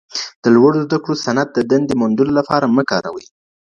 د 0.43 0.45
لوړو 0.55 0.79
زده 0.85 0.97
کړو 1.03 1.15
سند 1.25 1.47
د 1.53 1.59
دندې 1.71 1.93
موندلو 2.01 2.31
لپاره 2.39 2.65
مه 2.75 2.83
کاروئ. 2.89 3.25